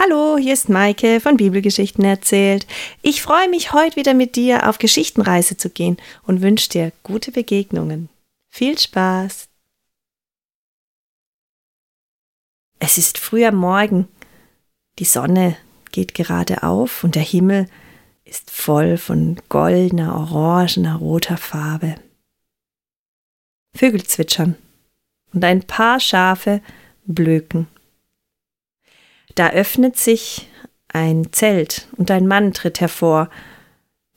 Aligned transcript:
Hallo, 0.00 0.38
hier 0.38 0.52
ist 0.52 0.68
Maike 0.68 1.18
von 1.18 1.36
Bibelgeschichten 1.36 2.04
erzählt. 2.04 2.68
Ich 3.02 3.20
freue 3.20 3.48
mich, 3.48 3.72
heute 3.72 3.96
wieder 3.96 4.14
mit 4.14 4.36
dir 4.36 4.68
auf 4.68 4.78
Geschichtenreise 4.78 5.56
zu 5.56 5.70
gehen 5.70 5.96
und 6.22 6.40
wünsche 6.40 6.68
dir 6.68 6.92
gute 7.02 7.32
Begegnungen. 7.32 8.08
Viel 8.48 8.78
Spaß! 8.78 9.48
Es 12.78 12.96
ist 12.96 13.18
früh 13.18 13.44
am 13.44 13.56
Morgen. 13.56 14.06
Die 15.00 15.04
Sonne 15.04 15.56
geht 15.90 16.14
gerade 16.14 16.62
auf 16.62 17.02
und 17.02 17.16
der 17.16 17.22
Himmel 17.22 17.68
ist 18.24 18.52
voll 18.52 18.98
von 18.98 19.40
goldener, 19.48 20.14
orangener, 20.14 20.94
roter 20.94 21.36
Farbe. 21.36 21.96
Vögel 23.74 24.04
zwitschern 24.04 24.54
und 25.32 25.42
ein 25.44 25.64
paar 25.64 25.98
Schafe 25.98 26.62
blöken. 27.04 27.66
Da 29.38 29.50
öffnet 29.50 29.96
sich 29.96 30.48
ein 30.88 31.32
Zelt 31.32 31.86
und 31.96 32.10
ein 32.10 32.26
Mann 32.26 32.52
tritt 32.52 32.80
hervor. 32.80 33.30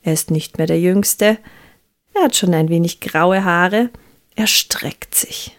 Er 0.00 0.14
ist 0.14 0.32
nicht 0.32 0.58
mehr 0.58 0.66
der 0.66 0.80
Jüngste, 0.80 1.38
er 2.12 2.24
hat 2.24 2.34
schon 2.34 2.52
ein 2.54 2.68
wenig 2.68 2.98
graue 2.98 3.44
Haare, 3.44 3.90
er 4.34 4.48
streckt 4.48 5.14
sich. 5.14 5.56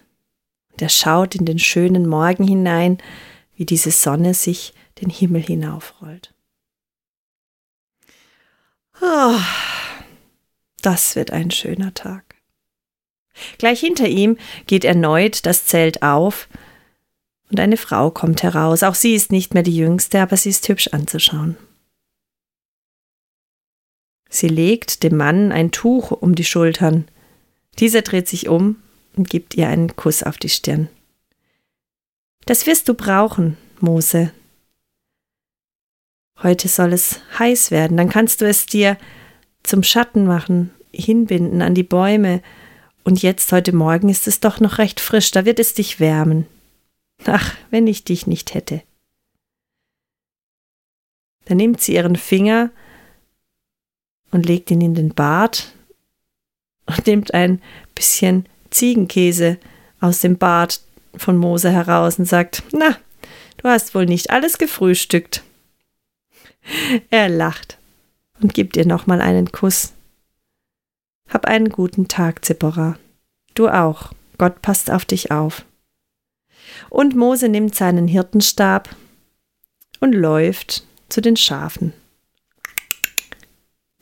Und 0.73 0.81
er 0.81 0.89
schaut 0.89 1.33
in 1.35 1.45
den 1.45 1.59
schönen 1.59 2.07
Morgen 2.07 2.45
hinein, 2.45 2.97
wie 3.55 3.65
diese 3.65 3.91
Sonne 3.91 4.33
sich 4.33 4.73
den 4.99 5.09
Himmel 5.09 5.43
hinaufrollt. 5.43 6.33
Oh, 9.01 9.39
das 10.81 11.15
wird 11.15 11.31
ein 11.31 11.51
schöner 11.51 11.93
Tag. 11.93 12.35
Gleich 13.59 13.79
hinter 13.79 14.09
ihm 14.09 14.37
geht 14.67 14.83
erneut 14.83 15.45
das 15.45 15.67
Zelt 15.67 16.03
auf, 16.03 16.49
und 17.53 17.59
eine 17.59 17.77
Frau 17.77 18.11
kommt 18.11 18.43
heraus. 18.43 18.83
Auch 18.83 18.95
sie 18.95 19.13
ist 19.13 19.31
nicht 19.31 19.53
mehr 19.53 19.63
die 19.63 19.75
jüngste, 19.75 20.19
aber 20.21 20.35
sie 20.35 20.49
ist 20.49 20.67
hübsch 20.67 20.89
anzuschauen. 20.89 21.55
Sie 24.29 24.47
legt 24.47 25.03
dem 25.03 25.15
Mann 25.15 25.51
ein 25.51 25.71
Tuch 25.71 26.11
um 26.11 26.33
die 26.33 26.43
Schultern. 26.43 27.07
Dieser 27.77 28.01
dreht 28.01 28.27
sich 28.27 28.49
um 28.49 28.77
und 29.15 29.29
gibt 29.29 29.53
ihr 29.55 29.67
einen 29.67 29.95
Kuss 29.95 30.23
auf 30.23 30.37
die 30.37 30.49
Stirn. 30.49 30.89
Das 32.45 32.65
wirst 32.65 32.89
du 32.89 32.95
brauchen, 32.95 33.57
Mose. 33.79 34.31
Heute 36.41 36.67
soll 36.67 36.91
es 36.91 37.21
heiß 37.37 37.69
werden, 37.69 37.95
dann 37.95 38.09
kannst 38.09 38.41
du 38.41 38.47
es 38.47 38.65
dir 38.65 38.97
zum 39.61 39.83
Schatten 39.83 40.25
machen, 40.25 40.71
hinbinden 40.91 41.61
an 41.61 41.75
die 41.75 41.83
Bäume, 41.83 42.41
und 43.05 43.21
jetzt 43.21 43.51
heute 43.51 43.73
Morgen 43.73 44.07
ist 44.07 44.27
es 44.27 44.39
doch 44.39 44.61
noch 44.61 44.77
recht 44.77 45.01
frisch, 45.01 45.31
da 45.31 45.45
wird 45.45 45.59
es 45.59 45.73
dich 45.73 45.99
wärmen. 45.99 46.47
Ach, 47.25 47.55
wenn 47.69 47.87
ich 47.87 48.03
dich 48.03 48.27
nicht 48.27 48.53
hätte. 48.53 48.81
Dann 51.45 51.57
nimmt 51.57 51.81
sie 51.81 51.95
ihren 51.95 52.15
Finger 52.15 52.71
und 54.31 54.45
legt 54.45 54.71
ihn 54.71 54.81
in 54.81 54.95
den 54.95 55.13
Bart 55.13 55.73
und 56.85 57.05
nimmt 57.05 57.33
ein 57.33 57.61
bisschen 57.95 58.47
Ziegenkäse 58.69 59.57
aus 59.99 60.19
dem 60.19 60.37
Bart 60.37 60.81
von 61.15 61.37
Mose 61.37 61.69
heraus 61.69 62.17
und 62.19 62.25
sagt, 62.25 62.63
na, 62.71 62.97
du 63.57 63.69
hast 63.69 63.93
wohl 63.93 64.05
nicht 64.05 64.31
alles 64.31 64.57
gefrühstückt. 64.57 65.43
Er 67.09 67.29
lacht 67.29 67.77
und 68.41 68.53
gibt 68.53 68.77
ihr 68.77 68.85
nochmal 68.85 69.21
einen 69.21 69.51
Kuss. 69.51 69.93
Hab 71.29 71.45
einen 71.45 71.69
guten 71.69 72.07
Tag, 72.07 72.43
Zipporah. 72.45 72.97
Du 73.53 73.69
auch. 73.69 74.11
Gott 74.37 74.61
passt 74.61 74.89
auf 74.91 75.05
dich 75.05 75.31
auf. 75.31 75.65
Und 76.89 77.15
Mose 77.15 77.49
nimmt 77.49 77.75
seinen 77.75 78.07
Hirtenstab 78.07 78.95
und 79.99 80.13
läuft 80.13 80.83
zu 81.09 81.21
den 81.21 81.37
Schafen. 81.37 81.93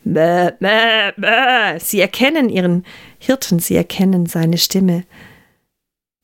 Bäh, 0.04 0.52
bäh, 0.60 1.12
bäh. 1.16 1.80
Sie 1.80 2.00
erkennen 2.00 2.50
ihren 2.50 2.86
Hirten, 3.20 3.60
sie 3.60 3.76
erkennen 3.76 4.26
seine 4.26 4.58
Stimme. 4.58 5.06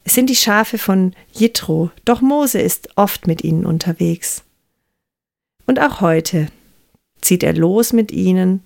Es 0.03 0.13
sind 0.13 0.29
die 0.29 0.35
Schafe 0.35 0.77
von 0.77 1.13
Jitro, 1.33 1.91
doch 2.05 2.21
Mose 2.21 2.59
ist 2.59 2.89
oft 2.95 3.27
mit 3.27 3.43
ihnen 3.43 3.65
unterwegs. 3.65 4.43
Und 5.65 5.79
auch 5.79 6.01
heute 6.01 6.47
zieht 7.21 7.43
er 7.43 7.53
los 7.53 7.93
mit 7.93 8.11
ihnen, 8.11 8.63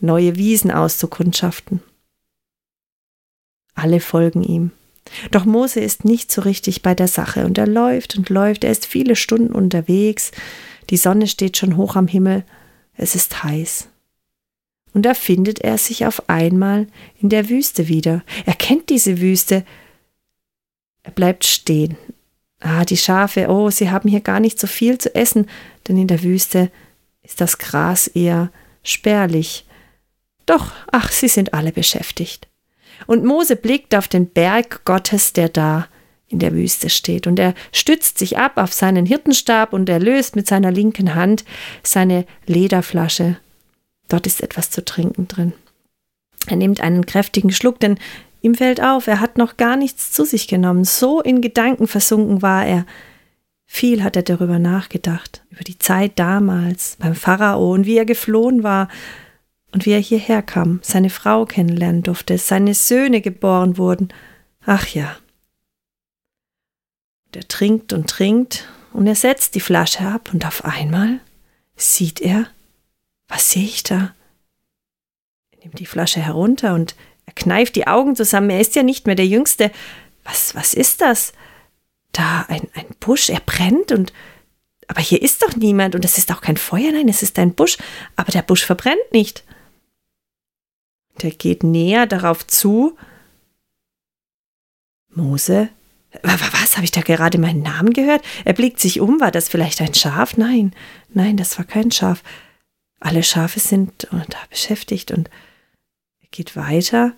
neue 0.00 0.36
Wiesen 0.36 0.70
auszukundschaften. 0.70 1.82
Alle 3.74 4.00
folgen 4.00 4.42
ihm. 4.42 4.70
Doch 5.30 5.44
Mose 5.44 5.80
ist 5.80 6.04
nicht 6.04 6.30
so 6.30 6.42
richtig 6.42 6.82
bei 6.82 6.94
der 6.94 7.08
Sache 7.08 7.44
und 7.44 7.58
er 7.58 7.66
läuft 7.66 8.16
und 8.16 8.28
läuft, 8.28 8.64
er 8.64 8.70
ist 8.70 8.86
viele 8.86 9.16
Stunden 9.16 9.52
unterwegs, 9.52 10.32
die 10.90 10.96
Sonne 10.96 11.26
steht 11.26 11.56
schon 11.56 11.76
hoch 11.76 11.96
am 11.96 12.08
Himmel, 12.08 12.44
es 12.96 13.14
ist 13.14 13.42
heiß. 13.42 13.88
Und 14.92 15.06
da 15.06 15.14
findet 15.14 15.60
er 15.60 15.78
sich 15.78 16.06
auf 16.06 16.28
einmal 16.28 16.88
in 17.20 17.28
der 17.28 17.48
Wüste 17.48 17.88
wieder. 17.88 18.22
Er 18.44 18.54
kennt 18.54 18.90
diese 18.90 19.20
Wüste. 19.20 19.64
Er 21.02 21.12
bleibt 21.12 21.44
stehen. 21.44 21.96
Ah, 22.58 22.84
die 22.84 22.96
Schafe, 22.96 23.48
oh, 23.48 23.70
sie 23.70 23.90
haben 23.90 24.08
hier 24.08 24.20
gar 24.20 24.40
nicht 24.40 24.58
so 24.58 24.66
viel 24.66 24.98
zu 24.98 25.14
essen, 25.14 25.48
denn 25.86 25.96
in 25.96 26.08
der 26.08 26.22
Wüste 26.22 26.70
ist 27.22 27.40
das 27.40 27.56
Gras 27.58 28.08
eher 28.08 28.50
spärlich. 28.82 29.64
Doch, 30.44 30.72
ach, 30.90 31.10
sie 31.10 31.28
sind 31.28 31.54
alle 31.54 31.72
beschäftigt. 31.72 32.49
Und 33.06 33.24
Mose 33.24 33.56
blickt 33.56 33.94
auf 33.94 34.08
den 34.08 34.26
Berg 34.28 34.84
Gottes, 34.84 35.32
der 35.32 35.48
da 35.48 35.88
in 36.28 36.38
der 36.38 36.54
Wüste 36.54 36.88
steht. 36.88 37.26
Und 37.26 37.38
er 37.38 37.54
stützt 37.72 38.18
sich 38.18 38.38
ab 38.38 38.52
auf 38.56 38.72
seinen 38.72 39.04
Hirtenstab 39.04 39.72
und 39.72 39.88
er 39.88 39.98
löst 39.98 40.36
mit 40.36 40.46
seiner 40.46 40.70
linken 40.70 41.14
Hand 41.14 41.44
seine 41.82 42.24
Lederflasche. 42.46 43.36
Dort 44.08 44.26
ist 44.26 44.42
etwas 44.42 44.70
zu 44.70 44.84
trinken 44.84 45.28
drin. 45.28 45.52
Er 46.46 46.56
nimmt 46.56 46.80
einen 46.80 47.04
kräftigen 47.04 47.50
Schluck, 47.50 47.80
denn 47.80 47.98
ihm 48.42 48.54
fällt 48.54 48.82
auf, 48.82 49.06
er 49.06 49.20
hat 49.20 49.38
noch 49.38 49.56
gar 49.56 49.76
nichts 49.76 50.12
zu 50.12 50.24
sich 50.24 50.48
genommen. 50.48 50.84
So 50.84 51.20
in 51.20 51.40
Gedanken 51.40 51.86
versunken 51.86 52.42
war 52.42 52.64
er. 52.64 52.86
Viel 53.66 54.02
hat 54.02 54.16
er 54.16 54.22
darüber 54.22 54.58
nachgedacht, 54.58 55.42
über 55.50 55.62
die 55.62 55.78
Zeit 55.78 56.18
damals 56.18 56.96
beim 56.98 57.14
Pharao 57.14 57.72
und 57.72 57.86
wie 57.86 57.98
er 57.98 58.04
geflohen 58.04 58.64
war 58.64 58.88
und 59.72 59.86
wie 59.86 59.92
er 59.92 60.00
hierher 60.00 60.42
kam, 60.42 60.80
seine 60.82 61.10
Frau 61.10 61.44
kennenlernen 61.44 62.02
durfte, 62.02 62.38
seine 62.38 62.74
Söhne 62.74 63.20
geboren 63.20 63.78
wurden. 63.78 64.12
Ach 64.64 64.86
ja. 64.88 65.16
Der 67.34 67.46
trinkt 67.46 67.92
und 67.92 68.10
trinkt 68.10 68.68
und 68.92 69.06
er 69.06 69.14
setzt 69.14 69.54
die 69.54 69.60
Flasche 69.60 70.00
ab 70.00 70.30
und 70.32 70.44
auf 70.44 70.64
einmal 70.64 71.20
sieht 71.76 72.20
er, 72.20 72.46
was 73.28 73.52
sehe 73.52 73.64
ich 73.64 73.84
da? 73.84 74.14
Er 75.52 75.58
nimmt 75.60 75.78
die 75.78 75.86
Flasche 75.86 76.20
herunter 76.20 76.74
und 76.74 76.96
er 77.26 77.32
kneift 77.34 77.76
die 77.76 77.86
Augen 77.86 78.16
zusammen. 78.16 78.50
Er 78.50 78.60
ist 78.60 78.74
ja 78.74 78.82
nicht 78.82 79.06
mehr 79.06 79.14
der 79.14 79.26
Jüngste. 79.26 79.70
Was, 80.24 80.54
was 80.56 80.74
ist 80.74 81.00
das? 81.00 81.32
Da 82.10 82.44
ein, 82.48 82.68
ein 82.74 82.86
Busch, 82.98 83.30
er 83.30 83.40
brennt 83.40 83.92
und 83.92 84.12
aber 84.88 85.00
hier 85.00 85.22
ist 85.22 85.44
doch 85.44 85.54
niemand 85.54 85.94
und 85.94 86.04
es 86.04 86.18
ist 86.18 86.32
auch 86.32 86.40
kein 86.40 86.56
Feuer, 86.56 86.90
nein, 86.90 87.08
es 87.08 87.22
ist 87.22 87.38
ein 87.38 87.54
Busch, 87.54 87.78
aber 88.16 88.32
der 88.32 88.42
Busch 88.42 88.66
verbrennt 88.66 89.12
nicht. 89.12 89.44
Der 91.22 91.30
geht 91.30 91.62
näher 91.62 92.06
darauf 92.06 92.46
zu. 92.46 92.96
Mose? 95.08 95.68
Was? 96.22 96.76
Habe 96.76 96.84
ich 96.84 96.90
da 96.90 97.02
gerade 97.02 97.38
meinen 97.38 97.62
Namen 97.62 97.92
gehört? 97.92 98.24
Er 98.44 98.52
blickt 98.52 98.80
sich 98.80 99.00
um. 99.00 99.20
War 99.20 99.30
das 99.30 99.48
vielleicht 99.48 99.80
ein 99.80 99.94
Schaf? 99.94 100.36
Nein, 100.36 100.74
nein, 101.12 101.36
das 101.36 101.56
war 101.58 101.64
kein 101.64 101.90
Schaf. 101.90 102.22
Alle 102.98 103.22
Schafe 103.22 103.60
sind 103.60 104.08
da 104.10 104.38
beschäftigt 104.48 105.10
und 105.10 105.30
er 106.20 106.28
geht 106.30 106.56
weiter. 106.56 107.12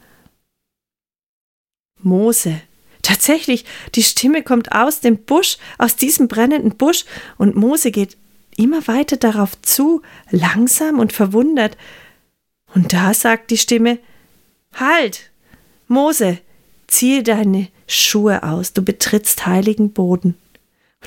Mose. 1.98 2.60
Tatsächlich, 3.02 3.64
die 3.94 4.02
Stimme 4.02 4.42
kommt 4.42 4.72
aus 4.72 5.00
dem 5.00 5.18
Busch, 5.18 5.58
aus 5.78 5.96
diesem 5.96 6.28
brennenden 6.28 6.76
Busch, 6.76 7.04
und 7.36 7.56
Mose 7.56 7.90
geht 7.90 8.16
immer 8.56 8.86
weiter 8.86 9.16
darauf 9.16 9.60
zu, 9.62 10.02
langsam 10.30 11.00
und 11.00 11.12
verwundert. 11.12 11.76
Und 12.74 12.92
da 12.92 13.14
sagt 13.14 13.50
die 13.50 13.58
Stimme, 13.58 13.98
Halt! 14.74 15.30
Mose, 15.88 16.38
ziehe 16.86 17.22
deine 17.22 17.68
Schuhe 17.86 18.42
aus, 18.42 18.72
du 18.72 18.82
betrittst 18.82 19.46
heiligen 19.46 19.92
Boden. 19.92 20.36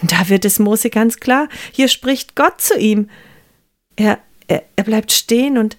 Und 0.01 0.11
da 0.11 0.29
wird 0.29 0.45
es 0.45 0.59
Mose 0.59 0.89
ganz 0.89 1.17
klar, 1.19 1.47
hier 1.71 1.87
spricht 1.87 2.35
Gott 2.35 2.61
zu 2.61 2.77
ihm. 2.77 3.09
Er, 3.95 4.19
er, 4.47 4.63
er 4.75 4.83
bleibt 4.83 5.11
stehen 5.11 5.57
und 5.57 5.77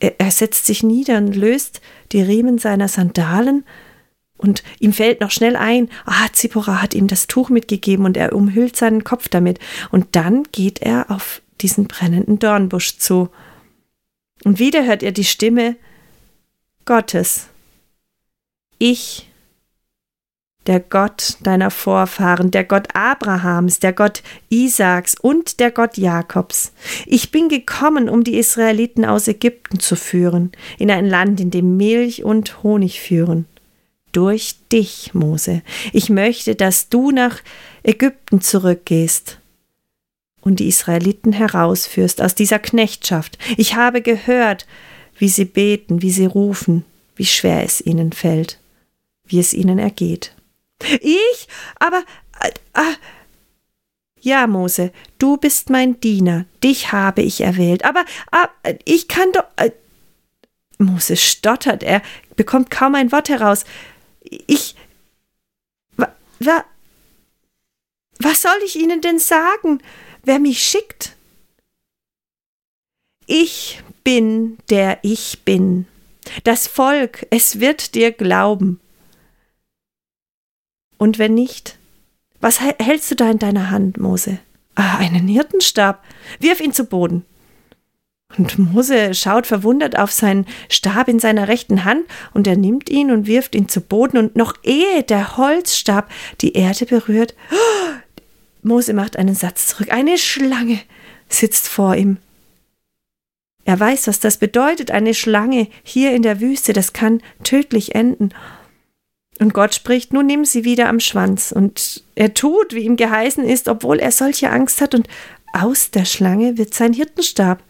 er, 0.00 0.18
er 0.18 0.30
setzt 0.30 0.64
sich 0.66 0.82
nieder 0.82 1.18
und 1.18 1.34
löst 1.34 1.80
die 2.12 2.22
Riemen 2.22 2.58
seiner 2.58 2.88
Sandalen 2.88 3.64
und 4.42 4.64
ihm 4.80 4.92
fällt 4.92 5.20
noch 5.20 5.30
schnell 5.30 5.54
ein, 5.56 5.88
ah, 6.04 6.26
Zippora 6.32 6.82
hat 6.82 6.94
ihm 6.94 7.06
das 7.06 7.28
Tuch 7.28 7.48
mitgegeben 7.48 8.04
und 8.04 8.16
er 8.16 8.34
umhüllt 8.34 8.76
seinen 8.76 9.04
Kopf 9.04 9.28
damit. 9.28 9.60
Und 9.90 10.16
dann 10.16 10.42
geht 10.50 10.82
er 10.82 11.10
auf 11.10 11.42
diesen 11.60 11.86
brennenden 11.86 12.40
Dornbusch 12.40 12.98
zu. 12.98 13.28
Und 14.44 14.58
wieder 14.58 14.84
hört 14.84 15.02
er 15.02 15.12
die 15.12 15.24
Stimme 15.24 15.76
Gottes. 16.84 17.48
Ich 18.78 19.28
der 20.66 20.80
Gott 20.80 21.38
deiner 21.42 21.70
Vorfahren, 21.70 22.50
der 22.50 22.64
Gott 22.64 22.88
Abrahams, 22.94 23.80
der 23.80 23.92
Gott 23.92 24.22
Isaaks 24.48 25.16
und 25.18 25.60
der 25.60 25.70
Gott 25.70 25.96
Jakobs. 25.96 26.72
Ich 27.06 27.30
bin 27.30 27.48
gekommen, 27.48 28.08
um 28.08 28.22
die 28.24 28.38
Israeliten 28.38 29.04
aus 29.04 29.28
Ägypten 29.28 29.80
zu 29.80 29.96
führen, 29.96 30.52
in 30.78 30.90
ein 30.90 31.06
Land, 31.06 31.40
in 31.40 31.50
dem 31.50 31.76
Milch 31.76 32.22
und 32.22 32.62
Honig 32.62 33.00
führen. 33.00 33.46
Durch 34.12 34.56
dich, 34.70 35.14
Mose. 35.14 35.62
Ich 35.92 36.10
möchte, 36.10 36.54
dass 36.54 36.88
du 36.88 37.10
nach 37.10 37.40
Ägypten 37.82 38.40
zurückgehst 38.40 39.38
und 40.42 40.60
die 40.60 40.68
Israeliten 40.68 41.32
herausführst 41.32 42.20
aus 42.20 42.34
dieser 42.34 42.58
Knechtschaft. 42.58 43.38
Ich 43.56 43.74
habe 43.74 44.02
gehört, 44.02 44.66
wie 45.16 45.28
sie 45.28 45.44
beten, 45.44 46.02
wie 46.02 46.10
sie 46.10 46.26
rufen, 46.26 46.84
wie 47.16 47.24
schwer 47.24 47.64
es 47.64 47.80
ihnen 47.80 48.12
fällt, 48.12 48.58
wie 49.24 49.38
es 49.38 49.54
ihnen 49.54 49.78
ergeht. 49.78 50.34
Ich? 51.00 51.48
Aber. 51.78 52.02
Äh, 52.40 52.80
äh, 52.80 52.94
ja, 54.24 54.46
Mose, 54.46 54.92
du 55.18 55.36
bist 55.36 55.68
mein 55.68 55.98
Diener, 55.98 56.44
dich 56.62 56.92
habe 56.92 57.22
ich 57.22 57.40
erwählt, 57.40 57.84
aber 57.84 58.04
äh, 58.62 58.76
ich 58.84 59.08
kann 59.08 59.32
doch. 59.32 59.44
Äh, 59.56 59.70
Mose 60.78 61.16
stottert, 61.16 61.84
er 61.84 62.02
bekommt 62.34 62.70
kaum 62.70 62.94
ein 62.94 63.12
Wort 63.12 63.28
heraus. 63.28 63.64
Ich. 64.46 64.74
Wa, 65.96 66.08
wa, 66.40 66.64
was 68.18 68.42
soll 68.42 68.58
ich 68.64 68.76
Ihnen 68.76 69.00
denn 69.00 69.18
sagen, 69.18 69.80
wer 70.24 70.38
mich 70.38 70.62
schickt? 70.62 71.16
Ich 73.26 73.82
bin, 74.04 74.58
der 74.70 74.98
ich 75.02 75.40
bin. 75.44 75.86
Das 76.44 76.66
Volk, 76.66 77.26
es 77.30 77.60
wird 77.60 77.94
dir 77.94 78.12
glauben. 78.12 78.80
Und 80.98 81.18
wenn 81.18 81.34
nicht, 81.34 81.78
was 82.40 82.60
hältst 82.60 83.10
du 83.10 83.14
da 83.14 83.30
in 83.30 83.38
deiner 83.38 83.70
Hand, 83.70 83.98
Mose? 83.98 84.38
Ah, 84.74 84.98
einen 84.98 85.28
Hirtenstab. 85.28 86.02
Wirf 86.38 86.60
ihn 86.60 86.72
zu 86.72 86.84
Boden. 86.84 87.24
Und 88.38 88.58
Mose 88.58 89.14
schaut 89.14 89.46
verwundert 89.46 89.98
auf 89.98 90.10
seinen 90.10 90.46
Stab 90.68 91.08
in 91.08 91.18
seiner 91.18 91.48
rechten 91.48 91.84
Hand 91.84 92.04
und 92.32 92.46
er 92.46 92.56
nimmt 92.56 92.88
ihn 92.88 93.10
und 93.10 93.26
wirft 93.26 93.54
ihn 93.54 93.68
zu 93.68 93.80
Boden 93.80 94.16
und 94.16 94.36
noch 94.36 94.54
ehe 94.62 95.02
der 95.02 95.36
Holzstab 95.36 96.10
die 96.40 96.54
Erde 96.54 96.86
berührt, 96.86 97.34
Mose 98.62 98.94
macht 98.94 99.16
einen 99.16 99.34
Satz 99.34 99.68
zurück. 99.68 99.92
Eine 99.92 100.18
Schlange 100.18 100.78
sitzt 101.28 101.68
vor 101.68 101.96
ihm. 101.96 102.18
Er 103.64 103.78
weiß, 103.78 104.08
was 104.08 104.20
das 104.20 104.38
bedeutet. 104.38 104.90
Eine 104.90 105.14
Schlange 105.14 105.68
hier 105.82 106.12
in 106.12 106.22
der 106.22 106.40
Wüste, 106.40 106.72
das 106.72 106.92
kann 106.92 107.22
tödlich 107.44 107.94
enden. 107.94 108.30
Und 109.38 109.54
Gott 109.54 109.74
spricht, 109.74 110.12
nun 110.12 110.26
nimm 110.26 110.44
sie 110.44 110.64
wieder 110.64 110.88
am 110.88 111.00
Schwanz. 111.00 111.52
Und 111.52 112.04
er 112.14 112.34
tut, 112.34 112.74
wie 112.74 112.84
ihm 112.84 112.96
geheißen 112.96 113.44
ist, 113.44 113.68
obwohl 113.68 113.98
er 113.98 114.12
solche 114.12 114.50
Angst 114.50 114.80
hat, 114.80 114.94
und 114.94 115.08
aus 115.52 115.90
der 115.90 116.04
Schlange 116.04 116.58
wird 116.58 116.74
sein 116.74 116.92
Hirtenstab. 116.92 117.62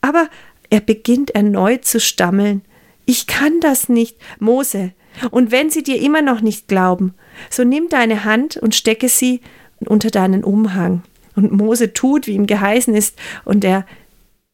Aber 0.00 0.28
er 0.70 0.80
beginnt 0.80 1.30
erneut 1.30 1.84
zu 1.84 2.00
stammeln. 2.00 2.62
Ich 3.06 3.26
kann 3.26 3.60
das 3.60 3.88
nicht, 3.88 4.16
Mose. 4.38 4.92
Und 5.30 5.50
wenn 5.50 5.70
sie 5.70 5.82
dir 5.82 6.00
immer 6.00 6.22
noch 6.22 6.40
nicht 6.40 6.68
glauben, 6.68 7.14
so 7.50 7.64
nimm 7.64 7.88
deine 7.88 8.24
Hand 8.24 8.56
und 8.56 8.74
stecke 8.74 9.08
sie 9.08 9.40
unter 9.80 10.10
deinen 10.10 10.44
Umhang. 10.44 11.02
Und 11.36 11.52
Mose 11.52 11.92
tut, 11.92 12.26
wie 12.26 12.34
ihm 12.34 12.46
geheißen 12.46 12.94
ist, 12.94 13.16
und 13.44 13.64
er 13.64 13.86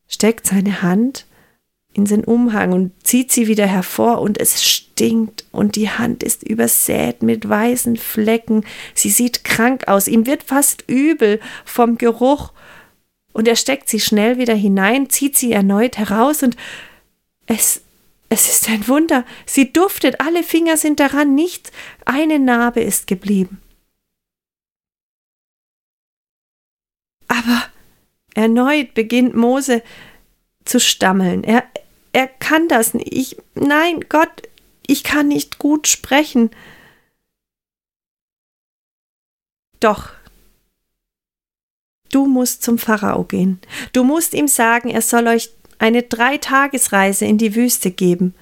steckt 0.06 0.46
seine 0.46 0.82
Hand 0.82 1.26
in 1.94 2.04
den 2.04 2.24
Umhang 2.24 2.72
und 2.72 2.92
zieht 3.04 3.30
sie 3.30 3.46
wieder 3.46 3.66
hervor 3.66 4.20
und 4.20 4.38
es 4.38 4.64
stinkt 4.64 5.44
und 5.52 5.76
die 5.76 5.88
Hand 5.88 6.22
ist 6.24 6.42
übersät 6.42 7.22
mit 7.22 7.48
weißen 7.48 7.96
Flecken. 7.96 8.64
Sie 8.94 9.10
sieht 9.10 9.44
krank 9.44 9.86
aus, 9.86 10.08
ihm 10.08 10.26
wird 10.26 10.42
fast 10.42 10.84
übel 10.88 11.40
vom 11.64 11.96
Geruch 11.96 12.52
und 13.32 13.46
er 13.46 13.56
steckt 13.56 13.88
sie 13.88 14.00
schnell 14.00 14.38
wieder 14.38 14.54
hinein, 14.54 15.08
zieht 15.08 15.36
sie 15.38 15.52
erneut 15.52 15.96
heraus 15.96 16.42
und 16.42 16.56
es 17.46 17.80
es 18.30 18.48
ist 18.48 18.68
ein 18.68 18.88
Wunder, 18.88 19.24
sie 19.46 19.72
duftet, 19.72 20.20
alle 20.20 20.42
Finger 20.42 20.76
sind 20.76 20.98
daran, 20.98 21.36
nicht 21.36 21.70
eine 22.04 22.40
Narbe 22.40 22.80
ist 22.80 23.06
geblieben. 23.06 23.60
Erneut 28.34 28.94
beginnt 28.94 29.34
Mose 29.34 29.82
zu 30.64 30.80
stammeln. 30.80 31.44
Er, 31.44 31.64
er 32.12 32.26
kann 32.26 32.68
das 32.68 32.94
nicht. 32.94 33.12
Ich, 33.12 33.36
nein, 33.54 34.04
Gott, 34.08 34.42
ich 34.86 35.04
kann 35.04 35.28
nicht 35.28 35.58
gut 35.58 35.88
sprechen. 35.88 36.50
Doch, 39.80 40.10
du 42.10 42.26
musst 42.26 42.62
zum 42.62 42.78
Pharao 42.78 43.24
gehen. 43.24 43.60
Du 43.92 44.04
musst 44.04 44.34
ihm 44.34 44.48
sagen, 44.48 44.88
er 44.88 45.02
soll 45.02 45.26
euch 45.26 45.50
eine 45.78 46.02
Dreitagesreise 46.02 47.24
in 47.24 47.38
die 47.38 47.54
Wüste 47.54 47.90
geben. 47.90 48.34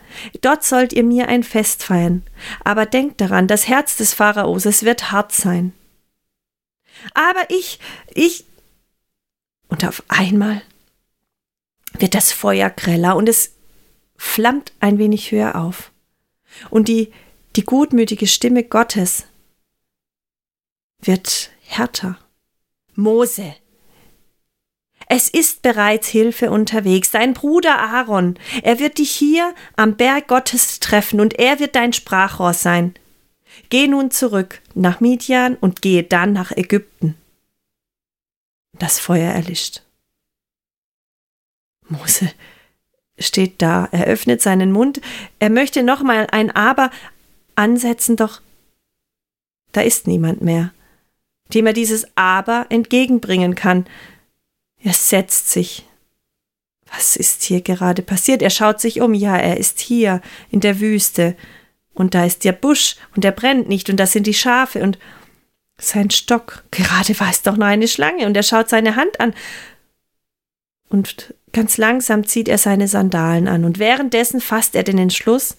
Dort 0.42 0.64
sollt 0.64 0.92
ihr 0.92 1.02
mir 1.02 1.28
ein 1.28 1.42
Fest 1.42 1.82
feiern. 1.82 2.22
Aber 2.62 2.86
denkt 2.86 3.20
daran, 3.20 3.48
das 3.48 3.68
Herz 3.68 3.96
des 3.96 4.14
Pharaos, 4.14 4.66
es 4.66 4.84
wird 4.84 5.10
hart 5.10 5.32
sein. 5.32 5.72
Aber 7.14 7.42
ich, 7.48 7.78
ich. 8.14 8.44
Und 9.72 9.86
auf 9.86 10.02
einmal 10.08 10.60
wird 11.98 12.14
das 12.14 12.30
Feuer 12.30 12.68
greller 12.68 13.16
und 13.16 13.26
es 13.26 13.54
flammt 14.18 14.70
ein 14.80 14.98
wenig 14.98 15.32
höher 15.32 15.56
auf. 15.56 15.92
Und 16.68 16.88
die, 16.88 17.10
die 17.56 17.64
gutmütige 17.64 18.26
Stimme 18.26 18.64
Gottes 18.64 19.24
wird 21.00 21.52
härter. 21.64 22.18
Mose. 22.96 23.54
Es 25.08 25.30
ist 25.30 25.62
bereits 25.62 26.08
Hilfe 26.08 26.50
unterwegs. 26.50 27.10
Dein 27.10 27.32
Bruder 27.32 27.78
Aaron, 27.78 28.38
er 28.62 28.78
wird 28.78 28.98
dich 28.98 29.10
hier 29.10 29.54
am 29.76 29.96
Berg 29.96 30.28
Gottes 30.28 30.80
treffen 30.80 31.18
und 31.18 31.38
er 31.38 31.60
wird 31.60 31.76
dein 31.76 31.94
Sprachrohr 31.94 32.52
sein. 32.52 32.92
Geh 33.70 33.88
nun 33.88 34.10
zurück 34.10 34.60
nach 34.74 35.00
Midian 35.00 35.54
und 35.54 35.80
gehe 35.80 36.02
dann 36.02 36.34
nach 36.34 36.50
Ägypten. 36.50 37.16
Das 38.78 38.98
Feuer 38.98 39.32
erlischt. 39.32 39.82
Mose 41.88 42.30
steht 43.18 43.60
da, 43.60 43.88
er 43.92 44.06
öffnet 44.06 44.40
seinen 44.40 44.72
Mund, 44.72 45.00
er 45.38 45.50
möchte 45.50 45.82
nochmal 45.82 46.26
ein 46.30 46.50
Aber 46.50 46.90
ansetzen, 47.54 48.16
doch 48.16 48.40
da 49.72 49.80
ist 49.80 50.06
niemand 50.06 50.42
mehr, 50.42 50.72
dem 51.52 51.66
er 51.66 51.72
dieses 51.72 52.06
Aber 52.14 52.66
entgegenbringen 52.68 53.54
kann. 53.54 53.86
Er 54.78 54.92
setzt 54.92 55.50
sich. 55.50 55.86
Was 56.94 57.16
ist 57.16 57.42
hier 57.42 57.62
gerade 57.62 58.02
passiert? 58.02 58.42
Er 58.42 58.50
schaut 58.50 58.80
sich 58.80 59.00
um. 59.00 59.14
Ja, 59.14 59.36
er 59.36 59.56
ist 59.56 59.80
hier 59.80 60.20
in 60.50 60.60
der 60.60 60.78
Wüste. 60.80 61.36
Und 61.94 62.14
da 62.14 62.24
ist 62.24 62.44
der 62.44 62.52
Busch 62.52 62.96
und 63.16 63.24
er 63.24 63.32
brennt 63.32 63.68
nicht 63.68 63.90
und 63.90 63.96
da 63.96 64.06
sind 64.06 64.26
die 64.26 64.34
Schafe 64.34 64.82
und 64.82 64.98
sein 65.78 66.10
Stock. 66.10 66.64
Gerade 66.70 67.18
war 67.20 67.30
es 67.30 67.42
doch 67.42 67.56
noch 67.56 67.66
eine 67.66 67.88
Schlange 67.88 68.26
und 68.26 68.36
er 68.36 68.42
schaut 68.42 68.68
seine 68.68 68.96
Hand 68.96 69.20
an. 69.20 69.34
Und 70.88 71.34
Ganz 71.52 71.76
langsam 71.76 72.26
zieht 72.26 72.48
er 72.48 72.58
seine 72.58 72.88
Sandalen 72.88 73.46
an 73.46 73.64
und 73.64 73.78
währenddessen 73.78 74.40
fasst 74.40 74.74
er 74.74 74.84
den 74.84 74.98
Entschluss, 74.98 75.56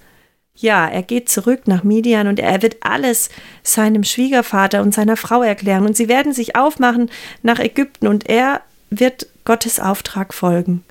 ja, 0.56 0.88
er 0.88 1.04
geht 1.04 1.30
zurück 1.30 1.68
nach 1.68 1.84
Midian 1.84 2.28
und 2.28 2.40
er 2.40 2.62
wird 2.62 2.78
alles 2.82 3.30
seinem 3.64 4.04
Schwiegervater 4.04 4.82
und 4.82 4.94
seiner 4.94 5.18
Frau 5.18 5.42
erklären 5.42 5.86
und 5.86 5.96
sie 5.96 6.08
werden 6.08 6.34
sich 6.34 6.56
aufmachen 6.56 7.10
nach 7.42 7.60
Ägypten 7.60 8.08
und 8.08 8.30
er 8.30 8.62
wird 8.90 9.28
Gottes 9.46 9.80
Auftrag 9.80 10.34
folgen 10.34 10.84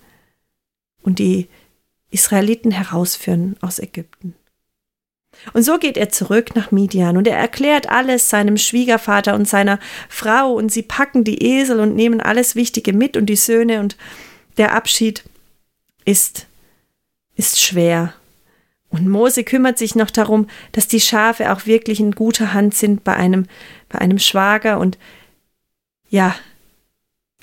und 1.02 1.18
die 1.18 1.48
Israeliten 2.10 2.70
herausführen 2.70 3.56
aus 3.60 3.78
Ägypten. 3.78 4.34
Und 5.52 5.62
so 5.62 5.78
geht 5.78 5.96
er 5.96 6.08
zurück 6.08 6.54
nach 6.54 6.70
Midian 6.70 7.16
und 7.16 7.26
er 7.26 7.36
erklärt 7.36 7.88
alles 7.88 8.28
seinem 8.30 8.56
Schwiegervater 8.56 9.34
und 9.34 9.48
seiner 9.48 9.78
Frau 10.08 10.52
und 10.52 10.70
sie 10.70 10.82
packen 10.82 11.24
die 11.24 11.42
Esel 11.42 11.80
und 11.80 11.94
nehmen 11.94 12.20
alles 12.20 12.54
Wichtige 12.54 12.92
mit 12.92 13.16
und 13.16 13.26
die 13.26 13.36
Söhne 13.36 13.80
und 13.80 13.96
der 14.56 14.74
Abschied 14.74 15.24
ist, 16.04 16.46
ist 17.34 17.60
schwer. 17.60 18.14
Und 18.88 19.08
Mose 19.08 19.42
kümmert 19.42 19.78
sich 19.78 19.94
noch 19.94 20.10
darum, 20.10 20.48
dass 20.72 20.86
die 20.86 21.00
Schafe 21.00 21.52
auch 21.52 21.66
wirklich 21.66 21.98
in 21.98 22.12
guter 22.12 22.52
Hand 22.52 22.74
sind 22.74 23.04
bei 23.04 23.14
einem, 23.14 23.46
bei 23.88 23.98
einem 23.98 24.18
Schwager 24.18 24.78
und 24.78 24.98
ja, 26.10 26.36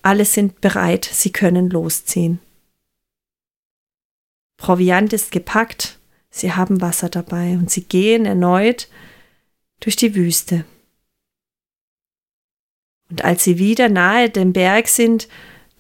alle 0.04 0.26
sind 0.26 0.62
bereit, 0.62 1.10
sie 1.12 1.32
können 1.32 1.70
losziehen. 1.70 2.40
Proviant 4.58 5.12
ist 5.14 5.32
gepackt, 5.32 5.99
sie 6.30 6.54
haben 6.54 6.82
Wasser 6.82 7.10
dabei 7.10 7.54
und 7.54 7.70
sie 7.70 7.84
gehen 7.84 8.26
erneut 8.26 8.88
durch 9.80 9.96
die 9.96 10.16
Wüste. 10.16 10.66
Und 13.10 13.24
als 13.24 13.44
sie 13.44 13.58
wieder 13.58 13.90
nahe 13.90 14.30
dem 14.30 14.54
Berg 14.54 14.88
sind, 14.88 15.28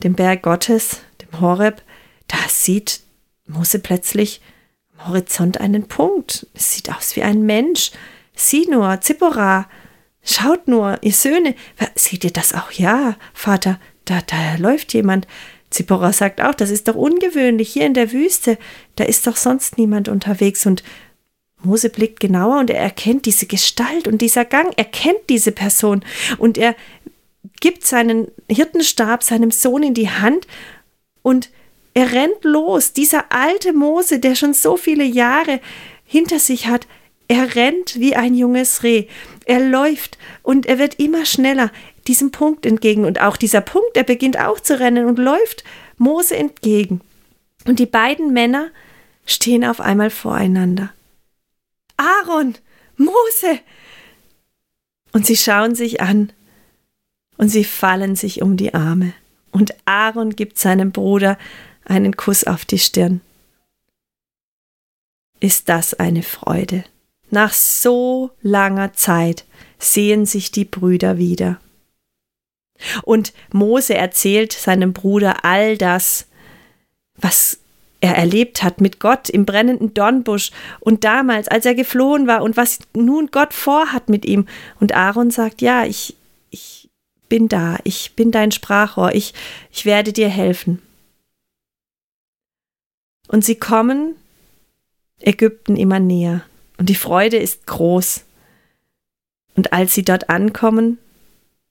dem 0.04 0.14
Berg 0.14 0.42
Gottes, 0.44 1.02
dem 1.22 1.40
Horeb, 1.40 1.84
da 2.28 2.38
sieht 2.48 3.02
Mose 3.46 3.80
plötzlich 3.80 4.42
am 4.98 5.10
Horizont 5.10 5.60
einen 5.60 5.88
Punkt. 5.88 6.48
Es 6.54 6.74
sieht 6.74 6.90
aus 6.92 7.16
wie 7.16 7.24
ein 7.24 7.44
Mensch. 7.46 7.92
sieh 8.34 8.68
nur, 8.70 9.02
Zippora, 9.02 9.70
schaut 10.24 10.68
nur, 10.68 10.98
ihr 11.02 11.14
Söhne, 11.14 11.56
seht 11.96 12.24
ihr 12.24 12.32
das 12.32 12.54
auch? 12.54 12.72
Ja, 12.72 13.16
Vater, 13.34 13.80
da, 14.06 14.22
da 14.22 14.56
läuft 14.58 14.94
jemand. 14.94 15.28
Zippora 15.70 16.14
sagt 16.14 16.42
auch, 16.42 16.56
das 16.56 16.70
ist 16.70 16.88
doch 16.88 16.96
ungewöhnlich 16.96 17.72
hier 17.72 17.86
in 17.86 17.94
der 17.94 18.12
Wüste, 18.12 18.58
da 18.96 19.04
ist 19.04 19.28
doch 19.28 19.36
sonst 19.36 19.78
niemand 19.78 20.10
unterwegs. 20.10 20.66
Und 20.66 20.84
Mose 21.62 21.90
blickt 21.90 22.20
genauer 22.20 22.60
und 22.60 22.70
er 22.70 22.80
erkennt 22.80 23.26
diese 23.26 23.46
Gestalt 23.46 24.08
und 24.08 24.20
dieser 24.22 24.46
Gang, 24.46 24.74
er 24.78 24.86
kennt 24.86 25.30
diese 25.30 25.52
Person. 25.52 26.04
Und 26.38 26.58
er 26.58 26.76
gibt 27.60 27.86
seinen 27.86 28.32
Hirtenstab 28.50 29.24
seinem 29.24 29.52
Sohn 29.52 29.84
in 29.84 29.94
die 29.94 30.10
Hand 30.10 30.48
und 31.22 31.50
er 31.94 32.12
rennt 32.14 32.44
los. 32.44 32.94
Dieser 32.94 33.32
alte 33.32 33.74
Mose, 33.74 34.20
der 34.20 34.36
schon 34.36 34.54
so 34.54 34.78
viele 34.78 35.04
Jahre 35.04 35.60
hinter 36.06 36.40
sich 36.40 36.68
hat, 36.68 36.88
er 37.28 37.56
rennt 37.56 38.00
wie 38.00 38.16
ein 38.16 38.34
junges 38.34 38.84
Reh. 38.84 39.06
Er 39.46 39.60
läuft 39.60 40.18
und 40.42 40.66
er 40.66 40.80
wird 40.80 41.00
immer 41.00 41.26
schneller 41.26 41.72
diesem 42.10 42.32
Punkt 42.32 42.66
entgegen. 42.66 43.06
Und 43.06 43.22
auch 43.22 43.38
dieser 43.38 43.62
Punkt, 43.62 43.96
er 43.96 44.04
beginnt 44.04 44.38
auch 44.38 44.60
zu 44.60 44.80
rennen 44.80 45.06
und 45.06 45.20
läuft 45.20 45.64
Mose 45.98 46.36
entgegen. 46.36 47.02
Und 47.66 47.80
die 47.80 47.86
beiden 47.86 48.34
Männer 48.34 48.70
stehen 49.26 49.64
auf 49.64 49.80
einmal 49.80 50.10
voreinander. 50.10 50.92
Aaron, 51.98 52.56
Mose! 52.98 53.60
Und 55.14 55.26
sie 55.26 55.38
schauen 55.38 55.76
sich 55.76 56.02
an 56.02 56.34
und 57.38 57.50
sie 57.50 57.64
fallen 57.64 58.16
sich 58.16 58.42
um 58.42 58.58
die 58.58 58.74
Arme. 58.74 59.14
Und 59.52 59.74
Aaron 59.86 60.36
gibt 60.36 60.58
seinem 60.58 60.92
Bruder 60.92 61.38
einen 61.86 62.16
Kuss 62.18 62.44
auf 62.44 62.66
die 62.66 62.80
Stirn. 62.80 63.22
Ist 65.40 65.70
das 65.70 65.94
eine 65.94 66.24
Freude? 66.24 66.84
Nach 67.30 67.54
so 67.54 68.32
langer 68.42 68.94
Zeit 68.94 69.46
sehen 69.78 70.26
sich 70.26 70.52
die 70.52 70.66
Brüder 70.66 71.18
wieder. 71.18 71.60
Und 73.04 73.34
Mose 73.52 73.96
erzählt 73.96 74.54
seinem 74.54 74.94
Bruder 74.94 75.44
all 75.44 75.78
das, 75.78 76.28
was 77.16 77.60
er 78.02 78.16
erlebt 78.16 78.64
hat 78.64 78.80
mit 78.80 79.00
Gott 79.00 79.30
im 79.30 79.46
brennenden 79.46 79.94
Dornbusch 79.94 80.52
und 80.80 81.04
damals, 81.04 81.48
als 81.50 81.66
er 81.66 81.76
geflohen 81.76 82.28
war 82.28 82.44
und 82.44 82.56
was 82.56 82.80
nun 82.96 83.28
Gott 83.28 83.54
vorhat 83.54 84.08
mit 84.08 84.26
ihm. 84.26 84.48
Und 84.80 84.96
Aaron 84.96 85.32
sagt, 85.32 85.62
ja, 85.62 85.84
ich, 85.84 86.16
ich 86.50 86.90
bin 87.28 87.50
da, 87.50 87.78
ich 87.84 88.14
bin 88.16 88.32
dein 88.32 88.52
Sprachrohr, 88.52 89.14
ich, 89.14 89.34
ich 89.72 89.86
werde 89.86 90.14
dir 90.14 90.30
helfen. 90.30 90.82
Und 93.28 93.44
sie 93.44 93.56
kommen 93.56 94.16
Ägypten 95.20 95.76
immer 95.76 96.00
näher 96.00 96.44
und 96.78 96.90
die 96.90 96.96
Freude 96.96 97.38
ist 97.38 97.68
groß. 97.68 98.24
Und 99.56 99.74
als 99.74 99.94
sie 99.94 100.04
dort 100.04 100.30
ankommen, 100.30 100.98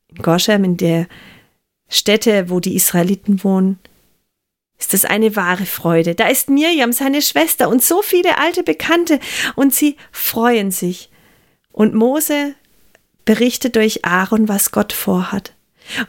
in 0.09 0.23
Goshem, 0.23 0.65
in 0.65 0.77
der 0.77 1.07
Stätte, 1.89 2.51
wo 2.51 2.61
die 2.61 2.77
Israeliten 2.77 3.43
wohnen, 3.45 3.79
ist 4.79 4.95
es 4.95 5.05
eine 5.05 5.35
wahre 5.37 5.67
Freude. 5.67 6.15
Da 6.15 6.29
ist 6.29 6.51
Mirjam, 6.51 6.93
seine 6.93 7.23
Schwester 7.23 7.69
und 7.69 7.83
so 7.83 8.03
viele 8.03 8.39
alte 8.39 8.63
Bekannte 8.63 9.19
und 9.57 9.75
sie 9.75 9.97
freuen 10.13 10.71
sich. 10.71 11.11
Und 11.73 11.95
Mose 11.95 12.55
berichtet 13.25 13.77
durch 13.77 14.05
Aaron, 14.05 14.49
was 14.49 14.71
Gott 14.71 14.93
vorhat. 14.93 15.55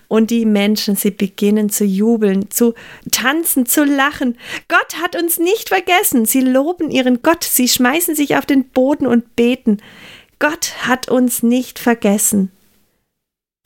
Und 0.08 0.30
die 0.30 0.46
Menschen, 0.46 0.96
sie 0.96 1.12
beginnen 1.12 1.70
zu 1.70 1.86
jubeln, 1.86 2.52
zu 2.52 2.74
tanzen, 3.12 3.66
zu 3.66 3.86
lachen. 3.86 4.38
Gott 4.68 5.02
hat 5.02 5.16
uns 5.16 5.40
nicht 5.40 5.70
vergessen. 5.70 6.26
Sie 6.26 6.42
loben 6.42 6.92
ihren 6.92 7.22
Gott, 7.22 7.44
sie 7.44 7.68
schmeißen 7.68 8.14
sich 8.14 8.36
auf 8.36 8.46
den 8.46 8.66
Boden 8.70 9.08
und 9.08 9.36
beten. 9.36 9.78
Gott 10.38 10.74
hat 10.86 11.10
uns 11.10 11.44
nicht 11.44 11.80
vergessen. 11.80 12.52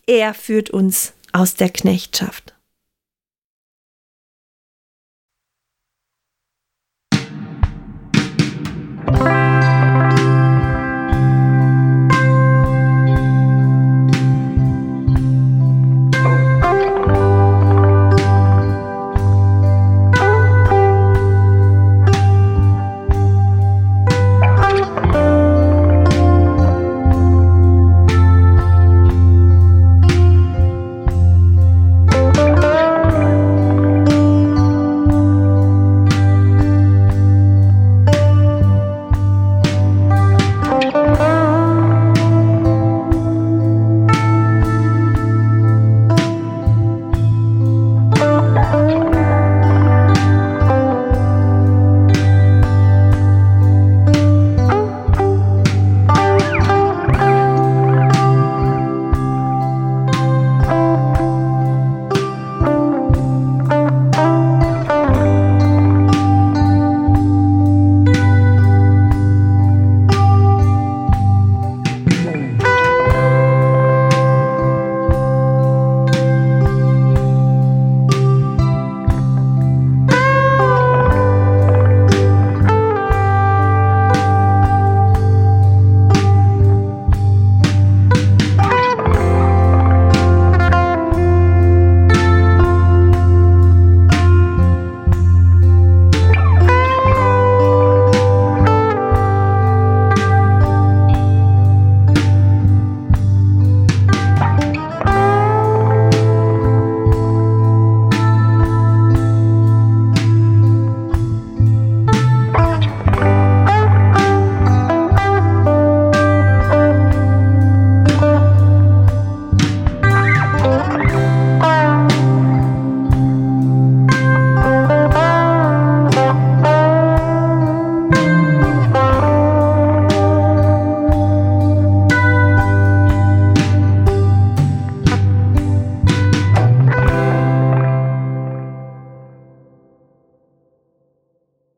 Er 0.05 0.33
führt 0.33 0.69
uns 0.69 1.13
aus 1.31 1.55
der 1.55 1.69
Knechtschaft. 1.69 2.53
Musik 9.05 9.42